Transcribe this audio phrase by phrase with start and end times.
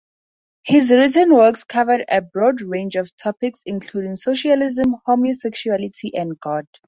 [0.63, 6.65] His written works covered a broad range of topics, including socialism, homosexuality, and God.